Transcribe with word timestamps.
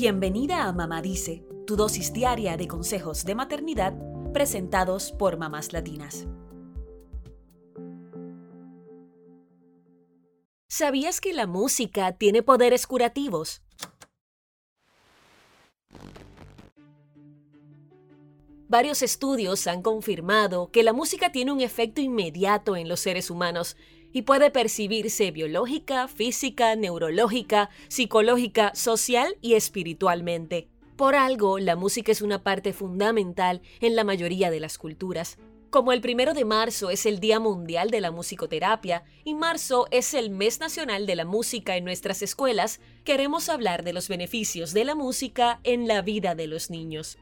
Bienvenida 0.00 0.68
a 0.68 0.72
Mamá 0.72 1.02
Dice, 1.02 1.44
tu 1.66 1.74
dosis 1.74 2.12
diaria 2.12 2.56
de 2.56 2.68
consejos 2.68 3.24
de 3.24 3.34
maternidad 3.34 3.94
presentados 4.32 5.10
por 5.10 5.38
mamás 5.38 5.72
latinas. 5.72 6.28
¿Sabías 10.68 11.20
que 11.20 11.32
la 11.32 11.48
música 11.48 12.12
tiene 12.12 12.44
poderes 12.44 12.86
curativos? 12.86 13.60
Varios 18.68 19.02
estudios 19.02 19.66
han 19.66 19.82
confirmado 19.82 20.70
que 20.70 20.84
la 20.84 20.92
música 20.92 21.32
tiene 21.32 21.50
un 21.50 21.60
efecto 21.60 22.00
inmediato 22.00 22.76
en 22.76 22.88
los 22.88 23.00
seres 23.00 23.30
humanos 23.30 23.76
y 24.12 24.22
puede 24.22 24.50
percibirse 24.50 25.30
biológica, 25.30 26.08
física, 26.08 26.76
neurológica, 26.76 27.70
psicológica, 27.88 28.74
social 28.74 29.36
y 29.40 29.54
espiritualmente. 29.54 30.68
Por 30.96 31.14
algo, 31.14 31.58
la 31.58 31.76
música 31.76 32.10
es 32.10 32.22
una 32.22 32.42
parte 32.42 32.72
fundamental 32.72 33.62
en 33.80 33.94
la 33.94 34.04
mayoría 34.04 34.50
de 34.50 34.60
las 34.60 34.78
culturas. 34.78 35.38
Como 35.70 35.92
el 35.92 36.00
primero 36.00 36.32
de 36.32 36.46
marzo 36.46 36.88
es 36.88 37.04
el 37.04 37.20
Día 37.20 37.40
Mundial 37.40 37.90
de 37.90 38.00
la 38.00 38.10
Musicoterapia 38.10 39.04
y 39.22 39.34
marzo 39.34 39.86
es 39.90 40.14
el 40.14 40.30
mes 40.30 40.60
nacional 40.60 41.06
de 41.06 41.14
la 41.14 41.26
música 41.26 41.76
en 41.76 41.84
nuestras 41.84 42.22
escuelas, 42.22 42.80
queremos 43.04 43.50
hablar 43.50 43.84
de 43.84 43.92
los 43.92 44.08
beneficios 44.08 44.72
de 44.72 44.86
la 44.86 44.94
música 44.94 45.60
en 45.64 45.86
la 45.86 46.00
vida 46.00 46.34
de 46.34 46.46
los 46.46 46.70
niños. 46.70 47.18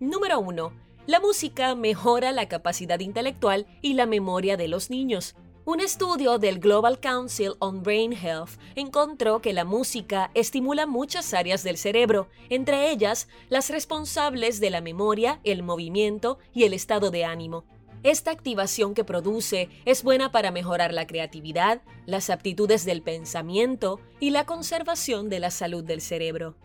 Número 0.00 0.40
1 0.40 0.86
la 1.06 1.20
música 1.20 1.74
mejora 1.76 2.32
la 2.32 2.48
capacidad 2.48 2.98
intelectual 2.98 3.66
y 3.80 3.94
la 3.94 4.06
memoria 4.06 4.56
de 4.56 4.66
los 4.66 4.90
niños. 4.90 5.36
Un 5.64 5.80
estudio 5.80 6.38
del 6.38 6.58
Global 6.58 7.00
Council 7.00 7.54
on 7.60 7.82
Brain 7.82 8.12
Health 8.12 8.58
encontró 8.74 9.40
que 9.40 9.52
la 9.52 9.64
música 9.64 10.30
estimula 10.34 10.86
muchas 10.86 11.32
áreas 11.34 11.62
del 11.62 11.76
cerebro, 11.76 12.28
entre 12.50 12.90
ellas 12.90 13.28
las 13.48 13.70
responsables 13.70 14.60
de 14.60 14.70
la 14.70 14.80
memoria, 14.80 15.40
el 15.44 15.62
movimiento 15.62 16.38
y 16.52 16.64
el 16.64 16.72
estado 16.72 17.10
de 17.10 17.24
ánimo. 17.24 17.64
Esta 18.02 18.30
activación 18.30 18.94
que 18.94 19.04
produce 19.04 19.68
es 19.84 20.02
buena 20.02 20.30
para 20.30 20.50
mejorar 20.50 20.92
la 20.92 21.06
creatividad, 21.06 21.82
las 22.04 22.30
aptitudes 22.30 22.84
del 22.84 23.02
pensamiento 23.02 24.00
y 24.20 24.30
la 24.30 24.44
conservación 24.44 25.28
de 25.28 25.40
la 25.40 25.50
salud 25.50 25.82
del 25.82 26.00
cerebro. 26.00 26.56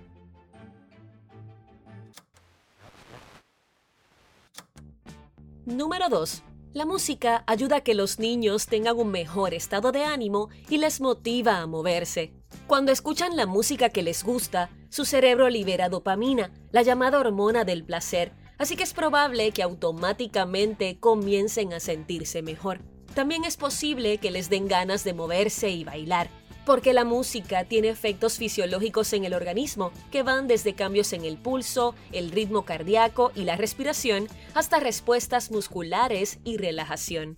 Número 5.65 6.09
2. 6.09 6.41
La 6.73 6.87
música 6.87 7.43
ayuda 7.45 7.77
a 7.77 7.81
que 7.81 7.93
los 7.93 8.17
niños 8.17 8.65
tengan 8.65 8.97
un 8.97 9.11
mejor 9.11 9.53
estado 9.53 9.91
de 9.91 10.03
ánimo 10.03 10.49
y 10.67 10.79
les 10.79 10.99
motiva 10.99 11.57
a 11.57 11.67
moverse. 11.67 12.33
Cuando 12.65 12.91
escuchan 12.91 13.37
la 13.37 13.45
música 13.45 13.89
que 13.89 14.01
les 14.01 14.23
gusta, 14.23 14.71
su 14.89 15.05
cerebro 15.05 15.49
libera 15.49 15.87
dopamina, 15.87 16.51
la 16.71 16.81
llamada 16.81 17.19
hormona 17.19 17.63
del 17.63 17.83
placer, 17.83 18.31
así 18.57 18.75
que 18.75 18.81
es 18.81 18.93
probable 18.95 19.51
que 19.51 19.61
automáticamente 19.61 20.99
comiencen 20.99 21.73
a 21.73 21.79
sentirse 21.79 22.41
mejor. 22.41 22.79
También 23.13 23.45
es 23.45 23.55
posible 23.55 24.17
que 24.17 24.31
les 24.31 24.49
den 24.49 24.67
ganas 24.67 25.03
de 25.03 25.13
moverse 25.13 25.69
y 25.69 25.83
bailar 25.83 26.27
porque 26.65 26.93
la 26.93 27.03
música 27.03 27.65
tiene 27.65 27.89
efectos 27.89 28.37
fisiológicos 28.37 29.13
en 29.13 29.25
el 29.25 29.33
organismo 29.33 29.91
que 30.11 30.23
van 30.23 30.47
desde 30.47 30.75
cambios 30.75 31.13
en 31.13 31.25
el 31.25 31.37
pulso, 31.37 31.95
el 32.11 32.31
ritmo 32.31 32.65
cardíaco 32.65 33.31
y 33.35 33.43
la 33.43 33.55
respiración 33.55 34.27
hasta 34.53 34.79
respuestas 34.79 35.51
musculares 35.51 36.39
y 36.43 36.57
relajación. 36.57 37.37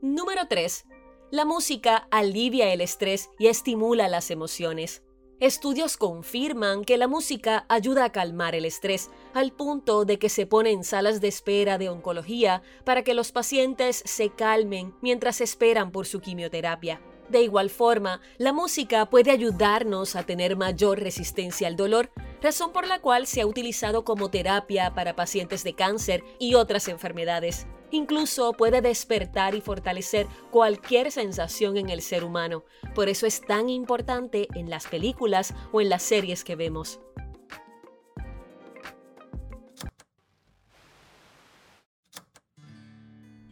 Número 0.00 0.46
3. 0.48 0.84
La 1.30 1.44
música 1.44 2.08
alivia 2.10 2.72
el 2.72 2.80
estrés 2.80 3.30
y 3.38 3.48
estimula 3.48 4.08
las 4.08 4.30
emociones. 4.30 5.02
Estudios 5.40 5.96
confirman 5.96 6.84
que 6.84 6.96
la 6.96 7.06
música 7.06 7.64
ayuda 7.68 8.06
a 8.06 8.10
calmar 8.10 8.56
el 8.56 8.64
estrés, 8.64 9.08
al 9.34 9.52
punto 9.52 10.04
de 10.04 10.18
que 10.18 10.28
se 10.30 10.46
ponen 10.46 10.82
salas 10.82 11.20
de 11.20 11.28
espera 11.28 11.78
de 11.78 11.88
oncología 11.88 12.62
para 12.84 13.04
que 13.04 13.14
los 13.14 13.30
pacientes 13.30 14.02
se 14.04 14.30
calmen 14.30 14.96
mientras 15.00 15.40
esperan 15.40 15.92
por 15.92 16.06
su 16.06 16.20
quimioterapia. 16.20 17.00
De 17.28 17.40
igual 17.40 17.70
forma, 17.70 18.20
la 18.36 18.52
música 18.52 19.06
puede 19.10 19.30
ayudarnos 19.30 20.16
a 20.16 20.24
tener 20.24 20.56
mayor 20.56 20.98
resistencia 20.98 21.68
al 21.68 21.76
dolor, 21.76 22.10
razón 22.42 22.72
por 22.72 22.88
la 22.88 23.00
cual 23.00 23.28
se 23.28 23.40
ha 23.40 23.46
utilizado 23.46 24.04
como 24.04 24.30
terapia 24.30 24.92
para 24.92 25.14
pacientes 25.14 25.62
de 25.62 25.74
cáncer 25.74 26.24
y 26.40 26.54
otras 26.54 26.88
enfermedades. 26.88 27.68
Incluso 27.90 28.52
puede 28.52 28.82
despertar 28.82 29.54
y 29.54 29.60
fortalecer 29.60 30.26
cualquier 30.50 31.10
sensación 31.10 31.76
en 31.76 31.88
el 31.88 32.02
ser 32.02 32.24
humano. 32.24 32.64
Por 32.94 33.08
eso 33.08 33.26
es 33.26 33.40
tan 33.40 33.68
importante 33.68 34.48
en 34.54 34.68
las 34.68 34.86
películas 34.86 35.54
o 35.72 35.80
en 35.80 35.88
las 35.88 36.02
series 36.02 36.44
que 36.44 36.56
vemos. 36.56 37.00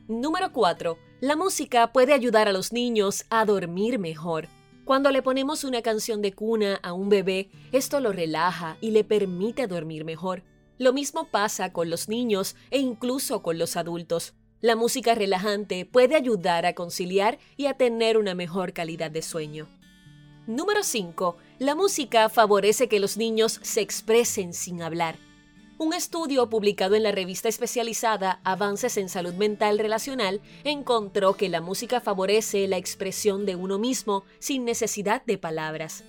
Número 0.08 0.53
4. 0.53 0.98
La 1.20 1.34
música 1.34 1.92
puede 1.92 2.12
ayudar 2.12 2.47
a 2.47 2.53
los 2.53 2.72
niños 2.72 3.24
a 3.30 3.44
dormir 3.44 3.98
mejor. 3.98 4.48
Cuando 4.84 5.10
le 5.10 5.20
ponemos 5.20 5.64
una 5.64 5.82
canción 5.82 6.22
de 6.22 6.32
cuna 6.32 6.78
a 6.80 6.92
un 6.92 7.08
bebé, 7.08 7.50
esto 7.72 7.98
lo 7.98 8.12
relaja 8.12 8.76
y 8.80 8.92
le 8.92 9.03
permite 9.03 9.66
dormir 9.66 10.04
mejor. 10.04 10.44
Lo 10.78 10.92
mismo 10.92 11.28
pasa 11.28 11.72
con 11.72 11.88
los 11.91 12.09
niños 12.09 12.56
e 12.70 12.78
incluso 12.78 13.42
con 13.42 13.59
los 13.59 13.76
adultos. 13.76 14.34
La 14.60 14.76
música 14.76 15.14
relajante 15.14 15.87
puede 15.87 16.16
ayudar 16.16 16.66
a 16.66 16.75
conciliar 16.75 17.38
y 17.56 17.66
a 17.66 17.75
tener 17.75 18.19
una 18.19 18.34
mejor 18.34 18.72
calidad 18.72 19.10
de 19.10 19.22
sueño. 19.22 19.69
Número 20.47 20.82
5. 20.82 21.36
La 21.59 21.75
música 21.75 22.28
favorece 22.28 22.88
que 22.88 23.00
los 23.00 23.16
niños 23.16 23.59
se 23.62 23.81
expresen 23.81 24.54
sin 24.54 24.82
hablar. 24.82 25.19
Un 25.78 25.92
estudio 25.92 26.48
publicado 26.48 26.94
en 26.94 27.03
la 27.03 27.12
revista 27.12 27.48
especializada 27.48 28.41
Avances 28.44 28.97
en 28.97 29.10
Salud 29.10 29.34
Mental 29.34 29.78
Relacional 29.78 30.41
encontró 30.65 31.34
que 31.34 31.50
la 31.50 31.60
música 31.60 32.00
favorece 32.00 32.66
la 32.66 32.78
expresión 32.78 33.44
de 33.44 33.56
uno 33.56 33.78
mismo 33.78 34.25
sin 34.38 34.65
necesidad 34.65 35.22
de 35.26 35.36
palabras. 35.36 36.04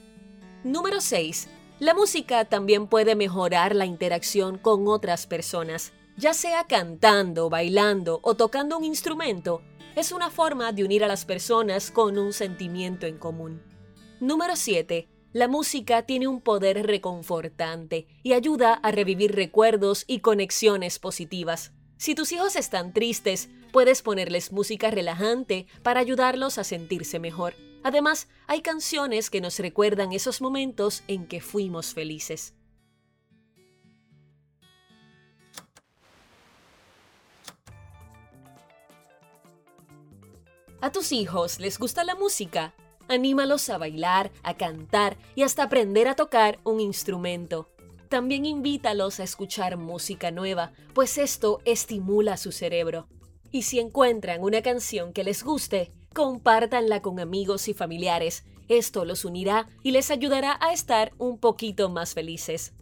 Número 0.63 1.01
6. 1.01 1.49
La 1.79 1.93
música 1.93 2.45
también 2.45 2.87
puede 2.87 3.15
mejorar 3.15 3.75
la 3.75 3.85
interacción 3.85 4.57
con 4.57 4.87
otras 4.87 5.27
personas, 5.27 5.93
ya 6.17 6.33
sea 6.33 6.63
cantando, 6.63 7.51
bailando 7.51 8.19
o 8.23 8.33
tocando 8.33 8.79
un 8.79 8.83
instrumento. 8.83 9.61
Es 9.95 10.11
una 10.11 10.31
forma 10.31 10.71
de 10.71 10.83
unir 10.83 11.03
a 11.03 11.07
las 11.07 11.23
personas 11.23 11.91
con 11.91 12.17
un 12.17 12.33
sentimiento 12.33 13.05
en 13.05 13.19
común. 13.19 13.61
Número 14.19 14.55
7. 14.55 15.07
La 15.33 15.47
música 15.47 16.01
tiene 16.01 16.27
un 16.27 16.41
poder 16.41 16.87
reconfortante 16.87 18.07
y 18.23 18.33
ayuda 18.33 18.73
a 18.73 18.91
revivir 18.91 19.35
recuerdos 19.35 20.03
y 20.07 20.21
conexiones 20.21 20.97
positivas. 20.97 21.73
Si 21.97 22.15
tus 22.15 22.31
hijos 22.31 22.55
están 22.55 22.91
tristes, 22.91 23.49
puedes 23.71 24.01
ponerles 24.01 24.51
música 24.51 24.89
relajante 24.89 25.67
para 25.83 25.99
ayudarlos 25.99 26.57
a 26.57 26.63
sentirse 26.63 27.19
mejor. 27.19 27.53
Además, 27.87 28.27
hay 28.47 28.61
canciones 28.61 29.29
que 29.29 29.39
nos 29.39 29.59
recuerdan 29.59 30.11
esos 30.11 30.41
momentos 30.41 31.03
en 31.07 31.25
que 31.25 31.39
fuimos 31.39 31.93
felices. 31.93 32.53
¿A 40.81 40.91
tus 40.91 41.13
hijos 41.13 41.61
les 41.61 41.79
gusta 41.79 42.03
la 42.03 42.15
música? 42.15 42.73
Anímalos 43.07 43.69
a 43.69 43.77
bailar, 43.77 44.33
a 44.43 44.57
cantar 44.57 45.17
y 45.35 45.43
hasta 45.43 45.63
aprender 45.63 46.09
a 46.09 46.15
tocar 46.17 46.59
un 46.65 46.81
instrumento. 46.81 47.69
También 48.09 48.45
invítalos 48.45 49.21
a 49.21 49.23
escuchar 49.23 49.77
música 49.77 50.29
nueva, 50.29 50.73
pues 50.93 51.17
esto 51.17 51.61
estimula 51.63 52.35
su 52.35 52.51
cerebro. 52.51 53.07
Y 53.49 53.61
si 53.61 53.79
encuentran 53.79 54.43
una 54.43 54.61
canción 54.61 55.13
que 55.13 55.23
les 55.23 55.41
guste, 55.41 55.93
compártanla 56.17 57.03
con 57.03 57.19
amigos 57.19 57.67
y 57.67 57.75
familiares. 57.75 58.43
Esto 58.67 59.05
los 59.05 59.23
unirá 59.23 59.69
y 59.83 59.91
les 59.91 60.09
ayudará 60.09 60.57
a 60.59 60.73
estar 60.73 61.11
un 61.19 61.37
poquito 61.37 61.89
más 61.89 62.15
felices. 62.15 62.73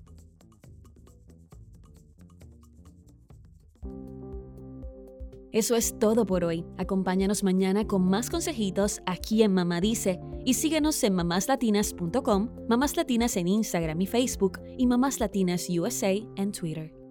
Eso 5.51 5.75
es 5.75 5.99
todo 5.99 6.25
por 6.25 6.45
hoy. 6.45 6.63
Acompáñanos 6.77 7.43
mañana 7.43 7.85
con 7.85 8.07
más 8.07 8.29
consejitos 8.29 9.01
aquí 9.05 9.43
en 9.43 9.53
Mamá 9.53 9.81
Dice 9.81 10.21
y 10.45 10.53
síguenos 10.53 11.03
en 11.03 11.15
mamáslatinas.com, 11.15 12.49
Mamás 12.69 12.95
Latinas 12.95 13.35
en 13.35 13.49
Instagram 13.49 13.99
y 13.99 14.07
Facebook 14.07 14.61
y 14.77 14.87
Mamás 14.87 15.19
Latinas 15.19 15.67
USA 15.69 16.13
en 16.37 16.53
Twitter. 16.53 17.04